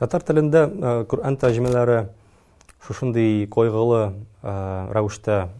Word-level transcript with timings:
Татар 0.00 0.22
телендә 0.24 0.64
Коръан 1.12 1.34
тәрҗемәләре 1.36 1.96
шушындый 2.86 3.42
койгылы 3.52 3.98
рәвештә 4.40 5.50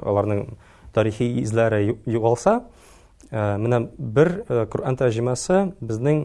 аларның 0.00 0.40
тарихи 0.96 1.26
изләре 1.42 1.94
югалса, 2.08 2.62
менә 3.30 3.82
бер 3.98 4.32
Коръан 4.48 4.96
тәрҗемәсе 4.96 5.74
безнең 5.82 6.24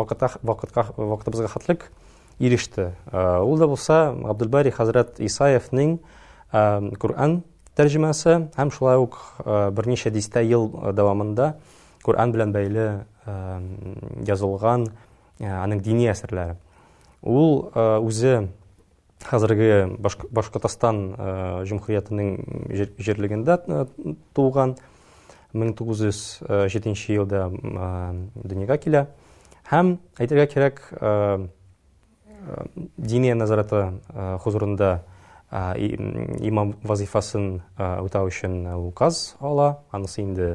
вакытка 0.00 0.30
вакытка 0.40 0.86
вакытыбызга 0.96 1.52
хатлык 1.52 1.90
иришти. 2.38 2.86
Ул 3.12 3.58
да 3.58 3.66
булса 3.68 4.06
Абдулбари 4.08 4.70
хазрат 4.72 5.20
Исаевның 5.20 5.98
Коръан 6.50 7.42
тәрҗемәсе 7.76 8.46
һәм 8.56 8.72
шулай 8.72 8.96
ук 9.04 9.20
берничә 9.44 10.08
дистә 10.16 10.40
ел 10.48 10.70
дәвамында 10.96 11.58
Коръан 12.04 12.32
белән 12.32 12.56
бәйле 12.56 12.88
язылган 14.28 14.88
э, 15.40 15.46
аның 15.48 15.80
дини 15.84 16.06
әсәрләре 16.12 16.56
ул 17.20 17.70
үзе 18.04 18.32
э, 18.42 18.48
хәзерге 19.24 19.68
башкортостан 20.34 20.98
җөмһүриятының 21.68 22.34
э, 22.70 22.86
җирлегендә 22.98 23.56
туган 24.36 24.76
1907 25.54 26.94
елда 27.14 27.46
дөньяга 27.52 28.76
килә 28.82 29.06
һәм 29.70 29.94
әйтергә 30.18 30.48
кирәк 30.52 30.82
дини 32.98 33.30
назараты 33.38 33.84
хузурында 34.44 34.90
имам 35.78 36.74
вазифасын 36.82 37.46
үтәү 37.78 38.28
өчен 38.32 38.56
указ 38.74 39.22
ала 39.40 39.68
анысы 39.94 40.20
инде 40.26 40.50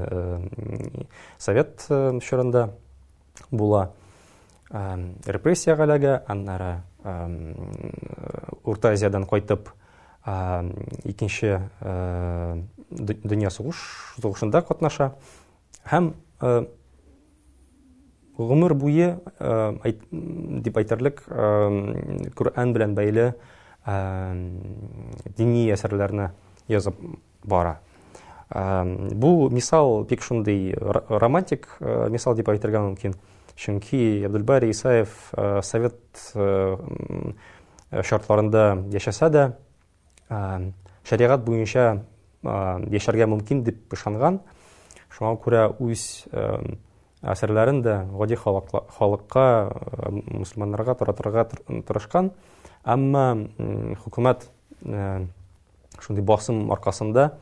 совет 1.40 1.88
шорында 1.88 2.68
була 3.52 3.88
репрессиягәлага 5.26 6.24
аннары 6.28 6.84
урта 8.64 8.90
Азиядан 8.92 9.26
кайтып 9.26 9.70
икенче 11.10 11.56
дөнья 12.92 13.50
сугышындагы 13.56 14.68
катнаша 14.68 15.14
һәм 15.92 16.12
гүмөр 18.40 18.74
буе 18.78 19.08
деп 19.42 20.78
айтарлык 20.84 21.24
куран 22.36 22.78
белән 22.78 22.94
бәйле 23.00 23.32
дини 25.38 25.66
ясарьләрне 25.72 26.30
язып 26.70 27.00
бара 27.44 27.80
бу 28.52 29.50
мисал 29.50 30.04
бик 30.04 30.24
шундый 30.24 30.74
романтик, 30.76 31.68
мисал 31.80 32.34
дип 32.36 32.50
айтыргам 32.50 32.96
кин, 32.96 33.14
чөнки 33.56 34.26
Исаев 34.72 35.32
совет 35.64 36.00
шартларында 38.08 38.86
яшасада, 38.92 39.58
шаригат 40.30 40.74
шариат 41.08 41.44
буенча 41.44 42.06
яшергән 42.44 43.30
мөмкин 43.38 43.64
дип 43.64 43.84
башканган. 43.90 44.42
Шуңа 45.10 45.38
күрә 45.42 45.64
үз 45.82 46.26
асырларында 47.22 48.08
гади 48.14 48.36
халыкка, 48.38 49.46
мусламандарга 50.34 50.96
таратырга 50.96 51.46
тырышкан, 51.86 52.32
әмма 52.84 53.50
хукумат 54.06 54.46
шундый 56.00 56.24
басым 56.24 56.72
аркасында 56.72 57.38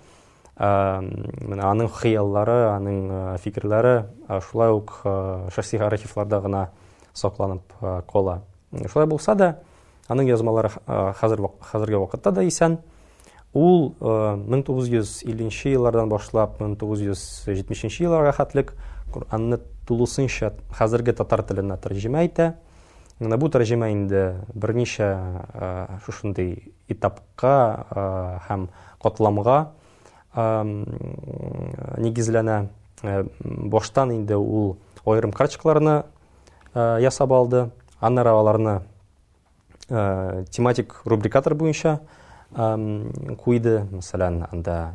Мен 0.57 1.59
аның 1.61 1.89
хыяллары, 1.99 2.55
аның 2.71 3.01
э, 3.13 3.17
фикерләре 3.43 3.91
э, 4.27 4.39
шулай 4.41 4.71
ук 4.73 4.93
э, 5.05 5.11
шәхси 5.53 5.77
архивларда 5.77 6.39
гына 6.41 6.61
сакланып 7.13 7.75
кала. 8.11 8.39
Шулай 8.89 9.05
булса 9.07 9.35
да, 9.37 9.51
аның 10.09 10.31
язмалары 10.31 10.71
хәзер 11.17 11.43
хәзерге 11.65 11.99
вакытта 12.01 12.31
да 12.33 12.45
исән. 12.47 12.79
Ул 13.53 13.93
1950 13.99 15.71
еллардан 15.75 16.09
башлап 16.11 16.59
1970 16.61 17.99
елларга 18.05 18.33
хәтлек 18.41 18.73
Куранны 19.13 19.57
тулысынча 19.87 20.51
хәзерге 20.77 21.13
татар 21.17 21.41
теленә 21.45 21.77
тәрҗемә 21.81 22.25
итә. 22.27 22.51
Менә 23.19 23.37
бу 23.41 23.47
тәрҗемә 23.49 23.91
инде 23.93 24.25
берничә 24.53 25.09
шушындый 26.05 26.73
этапка 26.89 27.55
һәм 28.49 28.67
котламга 29.01 29.71
негизләнә 31.97 32.67
баштан 33.73 34.11
инде 34.13 34.35
ул 34.35 34.77
ойрым 35.05 35.31
карточкаларына 35.33 36.05
ясап 37.01 37.31
алды 37.33 37.69
аннары 37.99 38.81
тематик 39.87 41.01
рубрикатор 41.05 41.55
буенча 41.55 42.01
куйды 42.53 43.79
мәсәлән 43.91 44.47
анда 44.51 44.93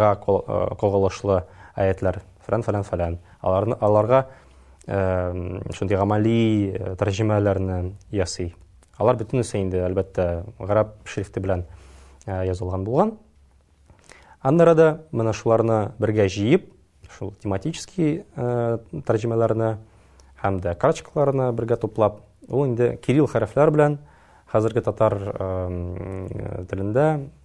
га 0.00 0.14
кагылышлы 0.24 1.44
аятлар 1.74 2.22
фәлән 2.46 2.64
фәлән 2.64 2.88
фәлән 2.88 3.18
аларга 3.42 4.28
шундый 4.86 5.96
гамали 5.98 6.78
тәрҗемәләрне 6.98 7.92
ясый 8.22 8.54
алар 8.96 9.16
бөтенесе 9.20 9.60
инде 9.60 9.82
әлбәттә 9.84 10.44
гараб 10.58 10.94
шрифте 11.04 11.40
белән 11.42 11.66
язылган 12.26 12.84
булган 12.84 13.18
Аннара 14.42 14.74
да 14.74 14.84
менә 15.12 15.34
шуларны 15.36 15.90
бергә 16.00 16.24
җыеп, 16.32 16.70
шул 17.12 17.34
тематический 17.44 18.22
э, 18.36 18.78
тәрҗемәләрне 19.04 19.74
һәм 20.42 20.60
дә 20.64 20.72
карточкаларны 20.80 21.50
бергә 21.52 21.76
туплап, 21.82 22.22
ул 22.48 22.64
инде 22.70 22.94
кирилл 23.04 23.28
хәрефләр 23.28 23.70
белән 23.74 23.98
хәзерге 24.52 24.80
татар 24.86 25.18
телендә 26.70 27.04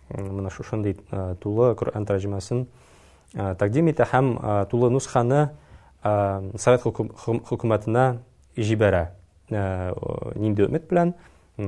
менә 0.10 0.50
шушындый 0.56 0.96
э, 1.12 1.36
тулы 1.44 1.74
Коръан 1.76 2.06
тәрҗемәсен 2.08 2.64
э, 3.34 3.56
тәкъдим 3.60 3.92
итә 3.92 4.08
һәм 4.14 4.36
тулы 4.72 4.90
нусханы 4.90 5.50
Совет 6.06 6.84
хөкүмәтенә 6.86 8.20
җибәрә. 8.58 9.08
Нинди 9.50 10.62
өмет 10.68 10.84
белән 10.86 11.16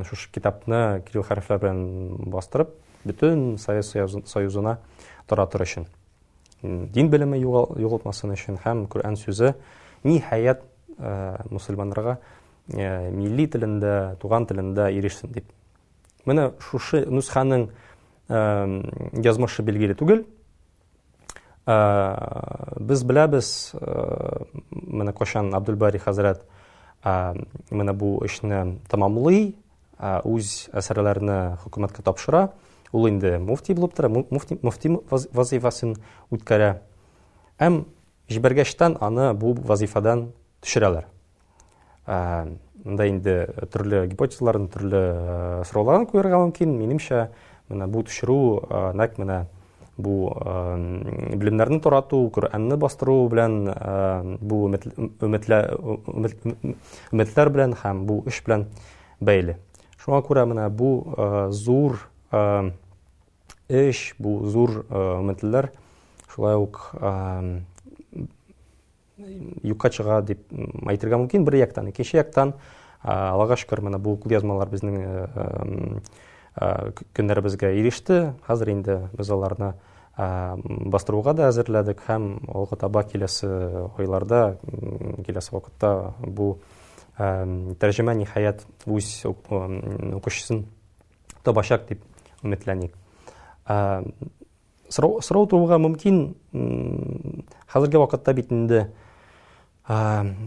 шушы 0.05 0.29
китапны 0.29 1.01
кирилл 1.07 1.23
хәрефләр 1.25 1.57
белән 1.63 2.19
бастырып, 2.29 2.75
бөтен 3.03 3.57
Совет 3.57 3.83
Союзына 3.87 4.75
тора 5.27 5.45
тор 5.45 5.61
өчен 5.63 5.85
дин 6.63 7.09
белеме 7.11 7.37
югалтмасын 7.39 8.31
өчен 8.33 8.57
һәм 8.63 8.87
Коръән 8.87 9.17
сүзе 9.19 9.53
ниһаят 10.03 10.63
э, 10.97 11.43
мусульманрага 11.51 12.17
э, 12.69 13.11
милли 13.11 13.45
телендә, 13.47 14.15
туган 14.21 14.47
телендә 14.47 14.89
ирешсен 14.95 15.31
дип. 15.33 15.45
Менә 16.25 16.51
шушы 16.59 17.05
нусханың 17.05 17.69
э, 18.29 18.35
язмышы 19.23 19.61
билгеле 19.63 19.93
түгел. 19.95 20.25
Без 21.67 23.01
беләбез, 23.03 23.75
менә 24.71 25.11
Кошан 25.11 25.49
Абдулбари 25.53 25.99
хәзрәт 25.99 26.45
менә 27.03 27.91
бу 27.93 28.13
эшне 28.23 28.77
тамамлый, 28.87 29.49
үз 29.99 30.69
әсәрләрне 30.71 31.57
хөкүмәткә 31.65 32.05
тапшыра. 32.07 32.45
Ул 32.95 33.07
инде 33.09 33.37
муфти 33.37 33.73
булып 33.75 33.93
тора, 33.95 34.09
муфти 34.09 34.57
муфти 34.63 34.91
вазифасын 35.11 35.95
үткәрә. 36.33 36.77
Әм 37.59 37.81
җибәргәчтән 38.31 38.95
аны 39.03 39.33
бу 39.37 39.53
вазифадан 39.57 40.27
төшерәләр. 40.63 41.07
Э, 42.07 42.47
монда 42.85 43.07
инде 43.09 43.35
төрле 43.73 44.05
гипотезаларны, 44.07 44.69
төрле 44.71 45.01
э, 45.03 45.35
сорауларын 45.67 46.05
күрергә 46.07 46.39
мөмкин. 46.45 46.73
Минемчә, 46.79 47.27
менә 47.67 47.87
бу 47.91 48.05
төшерү 48.07 48.39
э, 48.69 48.81
нәкъ 49.01 49.19
менә 49.21 49.43
бу 49.97 50.31
э, 50.31 51.35
билемнәрне 51.35 51.81
торату, 51.83 52.21
Куръанны 52.31 52.77
бастыру 52.79 53.17
белән 53.33 54.37
бу 54.39 54.59
үмәтләр 54.71 55.73
үмәтләр 57.11 57.49
белән 57.49 57.73
һәм 57.81 58.03
бу 58.07 58.19
эш 58.31 58.43
белән 58.45 58.67
бәйле. 59.19 59.57
Шуңа 59.99 60.21
күрә 60.23 60.43
менә 60.47 60.69
бу 60.71 60.91
зур 61.51 61.97
Э, 62.31 62.71
эш 63.69 64.15
бу 64.19 64.43
зур 64.47 64.85
э, 64.89 65.01
мәтләр 65.27 65.69
шулай 66.31 66.55
ук 66.59 66.91
э, 66.99 67.63
юка 69.67 69.89
чыга 69.91 70.19
дип 70.23 70.41
әйтергән 70.87 71.23
мөмкин 71.23 71.45
бер 71.47 71.57
яктан 71.61 71.87
икенче 71.91 72.19
яктан 72.19 72.53
Аллага 73.03 73.55
шөкер 73.59 73.79
менә 73.83 73.99
бу 74.03 74.17
кул 74.19 74.31
язмалар 74.33 74.67
безнең 74.67 74.95
көннәребезгә 76.57 77.69
иреште. 77.79 78.33
Хәзер 78.47 78.71
инде 78.73 78.95
без 79.13 79.29
аларны 79.31 79.75
бастыруга 80.17 81.35
да 81.37 81.45
әзерләдек 81.51 82.01
һәм 82.07 82.41
алга 82.49 82.75
таба 82.79 83.03
киләсе 83.07 83.47
айларда 83.99 84.57
киләсе 85.27 85.53
вакытта 85.53 86.15
бу 86.19 86.57
тәрҗемә 87.17 88.15
ниһаят 88.23 88.65
үз 88.87 89.21
укучысын 89.29 90.65
табачак 91.45 91.87
дип 91.91 92.01
мәтләник. 92.51 92.93
А 93.65 94.03
сорау 94.89 95.47
турыга 95.51 95.77
мөмкин 95.81 96.19
хәзерге 97.67 97.99
вакытта 97.99 98.33
бит 98.37 98.51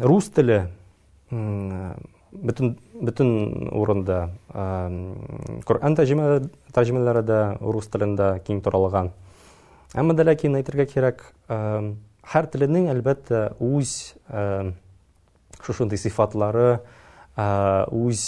рус 0.08 0.30
теле 0.32 0.62
бөтен 1.30 2.76
бөтен 3.00 3.68
урында 3.76 4.20
Коръан 5.66 5.96
тәҗимәләре 5.98 7.22
дә 7.26 7.40
рус 7.60 7.88
телендә 7.92 8.32
киң 8.46 8.62
таралган. 8.64 9.12
Әмма 9.98 10.14
ләкин 10.22 10.54
әйтергә 10.60 10.86
кирәк, 10.86 11.22
һәр 11.48 12.46
теленең 12.52 12.90
әлбәттә 12.92 13.44
үз 13.58 13.92
шушындый 15.64 15.98
сифатлары, 15.98 16.78
үз 17.90 18.22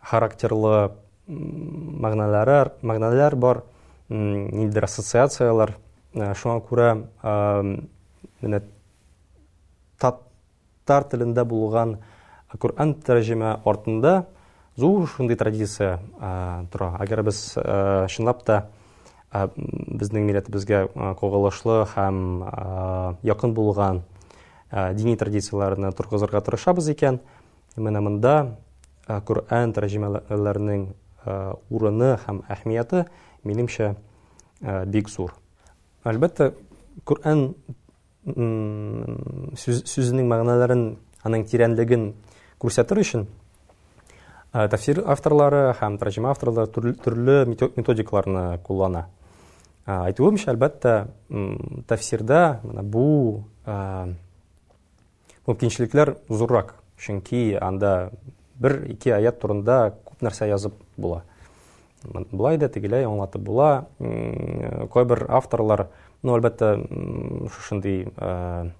характерлы 0.00 0.92
мәгънәләре 1.28 2.56
мәгънәләр 2.82 3.36
бар 3.44 3.60
нидер 4.08 4.84
ассоциациялар 4.88 5.72
э, 6.14 6.32
шуңа 6.34 6.58
күрә 6.66 6.88
менә 8.42 8.60
татар 10.02 11.06
телендә 11.10 11.44
булган 11.46 11.94
э, 11.94 12.00
Коръан 12.58 12.94
тәрҗемә 12.94 13.60
артында 13.64 14.26
зур 14.76 15.06
шундый 15.08 15.36
традиция 15.36 16.00
э, 16.20 16.66
тора. 16.72 16.96
Агар 16.98 17.22
біз 17.22 17.52
шынлапта 18.08 18.66
та 19.32 19.48
безнең 19.56 20.26
бізге 20.52 20.88
когалашлы 21.18 21.86
һәм 21.94 22.18
яқын 23.24 23.54
булган 23.56 24.02
дини 24.70 25.16
традицияларны 25.16 25.90
торгызырга 25.92 26.40
тырышабыз 26.40 26.88
икән, 26.92 27.18
менә 27.76 28.00
монда 28.04 28.56
Коръан 29.06 29.72
тәрҗемәләренең 29.72 30.84
Э, 31.24 31.54
урыны 31.70 32.18
һәм 32.24 32.42
әһмияте 32.50 33.04
минемчә 33.46 33.94
э, 34.60 34.84
бик 34.86 35.08
зур. 35.08 35.32
Әлбәттә, 36.04 36.54
Коръан 37.06 37.54
сүзенең 38.26 40.26
мәгънәләрен, 40.30 40.82
аның 41.26 41.44
тирәнлеген 41.50 42.12
күрсәтер 42.62 42.98
өчен 43.02 43.24
э, 44.52 44.66
тафсир 44.74 45.00
авторлары 45.10 45.74
һәм 45.80 45.96
тәрҗемә 46.02 46.30
авторлары 46.34 46.66
төрле 46.74 47.44
методикаларны 47.46 48.58
куллана. 48.66 49.06
Әйтүемчә, 49.86 50.50
әлбәттә, 50.54 51.06
тафсирдә 51.90 52.58
бу 52.62 53.42
мөмкинчелекләр 55.46 56.18
зуррак, 56.28 56.76
чөнки 57.02 57.54
анда 57.58 58.10
бер-ике 58.62 59.14
аят 59.16 59.38
турында 59.42 59.96
нәрсә 60.22 60.48
язып 60.48 60.78
була. 60.96 61.22
Булай 62.32 62.58
да 62.58 62.68
тегеләй 62.72 63.04
аңлаты 63.06 63.38
була. 63.38 63.86
Кой 63.98 65.06
авторлар, 65.38 65.88
ну 66.22 66.34
әлбәттә 66.36 66.72
шушындый 67.54 68.10
э, 68.16 68.70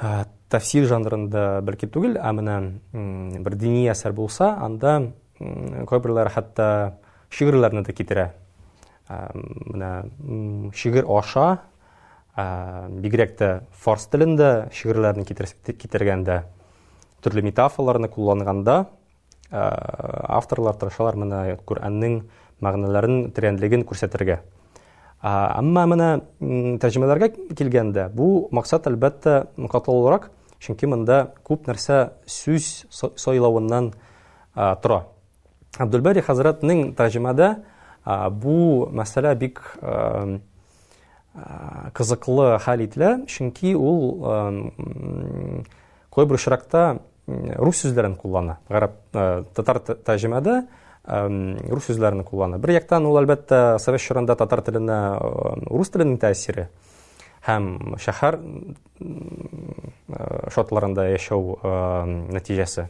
э, 0.00 0.12
тәфсир 0.52 0.86
жанрында 0.90 1.62
бәлки 1.64 1.88
түгел, 1.88 2.18
ә 2.20 2.32
менә 2.36 3.40
бер 3.40 3.54
дини 3.56 3.86
әсәр 3.92 4.12
булса, 4.16 4.54
анда 4.60 5.12
кой 5.38 6.02
берләр 6.04 6.28
хәтта 6.28 6.98
шигырьләрне 7.32 7.84
дә 7.86 7.94
китерә. 7.96 8.32
Э, 9.08 9.30
менә 9.34 10.72
шигырь 10.76 11.08
аша 11.08 11.60
бигрәк 12.36 13.34
тә 13.36 13.48
фарс 13.82 14.06
телендә 14.08 14.70
шигырьләрне 14.72 15.24
китергәндә 15.26 16.44
төрле 17.20 17.42
метафораларны 17.44 18.08
кулланганда, 18.08 18.84
Э, 19.50 19.58
авторлар 20.30 20.76
тырышалар 20.78 21.16
менә 21.18 21.42
Коръанның 21.66 22.20
мәгънәләрен, 22.62 23.32
тирәнлеген 23.34 23.82
күрсәтергә. 23.82 24.38
Әмма 25.24 25.84
менә 25.90 26.10
тәрҗемәләргә 26.80 27.30
килгәндә, 27.58 28.06
бу 28.14 28.46
максат 28.54 28.86
әлбәттә 28.88 29.48
мөкатлылырак, 29.60 30.30
чөнки 30.62 30.86
монда 30.86 31.32
күп 31.44 31.66
нәрсә 31.66 31.98
сүз 32.30 32.86
сойлавыннан 33.18 33.90
э, 34.54 34.76
тора. 34.84 35.00
Абдулбари 35.82 36.20
хазратның 36.22 36.94
тәрҗемәдә 36.94 37.50
э, 38.06 38.30
бу 38.30 38.86
мәсьәлә 38.94 39.34
бик 39.34 39.60
кызыклы 41.94 42.46
хәл 42.62 42.80
ителә, 42.86 43.12
чөнки 43.28 43.76
ул 43.78 44.70
кайбер 46.12 46.34
очракта 46.38 47.00
рус 47.56 47.76
сүзләрен 47.82 48.14
куллана. 48.16 48.58
Гарап 48.68 48.92
э, 49.14 49.44
татар 49.54 49.78
тәҗимәдә 49.80 50.66
рус 51.04 51.86
сүзләрен 51.88 52.24
куллана. 52.24 52.58
Бер 52.58 52.70
яктан 52.78 53.04
ул 53.06 53.16
әлбәттә 53.22 53.78
Совет 53.82 54.00
шөрәндә 54.04 54.36
татар 54.40 54.60
теленә 54.66 54.98
рус 55.70 55.90
теленең 55.94 56.16
тәсире 56.22 56.64
һәм 57.46 57.62
шәһәр 58.02 58.34
э, 58.36 58.38
шотларында 60.54 61.02
яшәү 61.12 61.42
э, 61.42 61.52
нәтиҗәсе. 62.36 62.82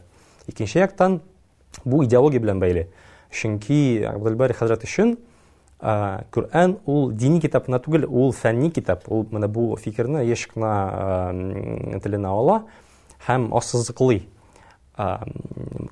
Икенче 0.47 0.79
яктан 0.81 1.21
бу 1.85 2.03
идеология 2.05 2.39
белән 2.41 2.59
бәйле. 2.63 2.83
Чөнки 3.31 3.79
Абдулбари 4.09 4.53
хәзрәт 4.57 4.81
өчен 4.87 5.09
Кур'ан 6.31 6.75
ул 6.85 7.11
дини 7.17 7.39
китапна 7.41 7.79
түгел, 7.81 8.03
ул 8.05 8.31
фәнни 8.37 8.69
китап. 8.69 9.01
Ул 9.09 9.25
менә 9.33 9.47
бу 9.49 9.73
фикерне 9.81 10.21
яшкына 10.27 11.95
теленә 12.03 12.29
ала 12.29 12.65
һәм 13.27 13.49
асызыклый. 13.55 14.27
Э, 14.97 15.17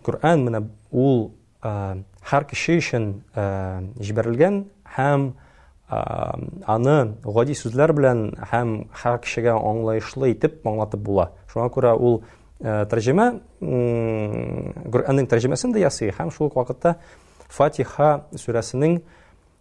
Коран 0.03 0.45
менә 0.45 0.63
ул 0.91 1.33
э, 1.63 2.01
һәр 2.31 2.45
кеше 2.49 2.77
өчен 2.79 3.05
э, 3.35 3.85
җибәрелгән 3.99 4.65
һәм 4.97 5.31
аны 5.89 6.95
гади 7.25 7.55
сүзләр 7.57 7.95
белән 7.97 8.19
һәм 8.51 8.73
һәр 8.93 9.15
кешегә 9.23 9.55
аңлаешлы 9.57 10.29
итеп 10.35 10.61
аңлатып 10.69 11.01
була. 11.01 11.31
Шуңа 11.49 11.65
күрә 11.73 11.95
ул 11.97 12.19
тәрҗемә 12.61 13.25
Коранның 14.93 15.25
тәрҗемәсен 15.31 15.73
дә 15.73 15.81
ясый 15.81 16.11
һәм 16.13 16.29
шул 16.35 16.51
вакытта 16.53 16.99
Фатиха 17.49 18.25
сүрәсенең 18.37 18.99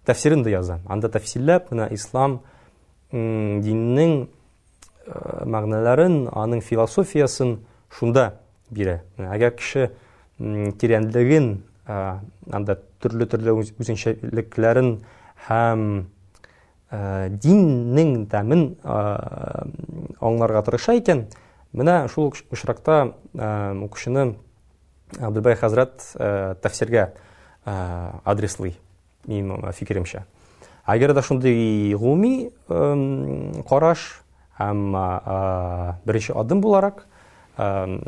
тәфсирен 0.04 0.44
дә 0.44 0.52
яза. 0.58 0.80
Анда 0.84 1.08
тәфсилләп 1.08 1.72
менә 1.72 1.88
ислам 1.96 2.42
диннең 3.10 4.26
Э, 5.08 5.44
мәгънәләрен 5.48 6.16
аның 6.42 6.60
философиясын 6.64 7.56
шунда 7.96 8.26
бирә 8.74 8.98
әгәр 9.24 9.54
кеше 9.56 9.86
тирәнлеген 10.80 11.46
э, 11.88 12.00
анда 12.52 12.76
төрле 13.00 13.26
төрле 13.30 13.54
үзенчәлекләрен 13.80 14.98
һәм 15.48 15.86
э, 16.02 17.00
диннең 17.42 18.12
тәмен 18.32 18.66
аңларга 18.92 20.62
тырыша 20.68 20.96
икән 21.00 21.24
менә 21.72 21.96
шул 22.12 22.30
очракта 22.52 22.98
ул 23.38 23.88
кешене 23.94 24.28
абдулбай 25.20 25.54
хәзрәт 25.60 26.02
тәфсиргә 26.64 27.10
адреслый 27.68 28.74
минем 29.28 29.68
фикеремчә 29.76 30.24
әгәр 30.88 31.12
дә 31.16 31.22
шундый 31.24 31.92
гуми 32.00 32.50
караш 33.68 34.06
әм, 34.58 34.94
э, 34.96 35.94
беренче 36.04 36.32
аддым 36.34 36.60
буларак, 36.60 37.06
э, 37.56 37.62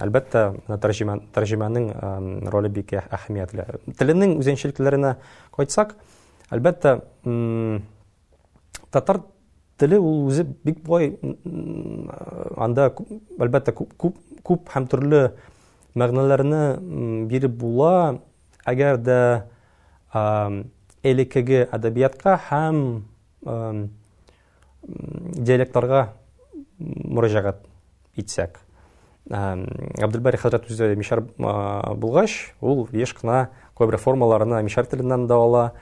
әлбәттә, 0.06 0.56
матәрҗеман, 0.68 1.24
тәрҗемәнең, 1.34 1.88
э, 1.90 2.48
ролы 2.54 2.68
бик 2.68 2.92
әһәмиятле. 2.98 3.66
Тилнең 3.98 4.36
үзенчәлекләренә 4.38 5.16
кайтсак, 5.56 5.96
әлбәттә, 6.50 7.02
татар 8.90 9.20
теле 9.78 9.98
ул 9.98 10.24
үзе 10.28 10.44
бик 10.44 10.82
буй, 10.84 11.12
анда 12.56 12.90
әлбәттә 13.38 13.72
күп, 13.72 13.94
күп, 13.96 14.16
күп 14.42 14.68
һәм 14.74 14.88
төрле 14.88 15.34
мәгънәләрне 15.94 17.26
бирү 17.30 17.48
була. 17.48 18.18
Агарда, 18.64 19.46
э, 20.14 20.64
элекке 21.02 21.68
әдәбиятка 21.72 22.38
һәм, 22.50 23.04
э, 23.46 23.86
мөрәҗәгать 26.80 27.60
итсәк, 28.16 28.58
э 29.28 30.00
Абдул 30.02 30.20
Бәри 30.22 30.36
хадрату 30.38 30.66
мишар 30.96 31.20
булгаш, 31.36 32.54
ул 32.60 32.88
ешкына 32.92 33.50
кобре 33.76 33.96
формаларына 33.98 34.62
мишар 34.62 34.84
телендән 34.86 35.26
давала. 35.26 35.72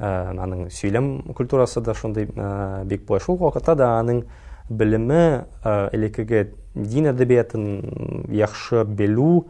аның 0.00 0.70
сүйлем 0.72 1.34
культурасы 1.36 1.76
да 1.82 1.90
ошондай 1.90 2.24
бик 2.24 3.04
яхшы 3.10 3.32
укта 3.32 3.74
да 3.76 4.00
аның 4.00 4.22
билеме 4.70 5.44
элекке 5.92 6.54
дин 6.74 7.04
әдәбиятын 7.04 8.30
яхшы 8.32 8.84
белү, 8.86 9.44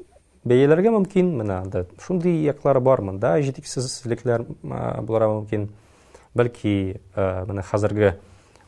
бееләргә 0.49 0.95
мөмкин. 0.95 1.29
Менә 1.43 1.59
шундый 2.01 2.39
яклар 2.47 2.81
бармында, 2.81 3.35
җитәксезлекләр 3.45 4.47
булар 5.05 5.27
а 5.27 5.31
мөмкин. 5.35 5.69
Бәлки 6.37 6.97
менә 7.17 7.65
хәзерге 7.69 8.15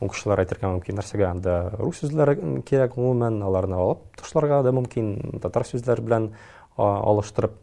укышчылар 0.01 0.41
әйтеркән 0.43 0.75
мөмкин 0.77 0.97
нәрсәгә, 0.99 1.27
анда 1.31 1.55
рус 1.79 2.01
сүзләренең 2.03 2.61
керәге 2.67 3.01
уман 3.01 3.39
аларны 3.45 3.77
алып, 3.77 4.03
тушларга 4.19 4.61
да 4.65 4.71
мөмкин 4.75 5.39
татар 5.41 5.65
сүзләре 5.69 6.01
белән 6.05 6.31
алаштырып. 6.77 7.53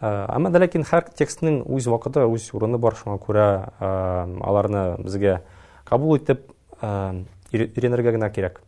Әмма 0.00 0.50
дә 0.52 0.60
лакин 0.60 0.84
һәр 0.90 1.08
текстнең 1.14 1.62
үз 1.72 1.86
вакыты, 1.90 2.26
үз 2.26 2.50
урыны 2.58 2.78
бар 2.82 2.98
шуңа 2.98 3.16
күрә 3.22 3.46
аларны 3.80 4.82
безгә 5.06 5.38
абул 5.96 6.16
итеп 6.18 6.44
э, 6.88 7.24
иренергә 7.58 8.16
генә 8.18 8.30
кирәк. 8.38 8.64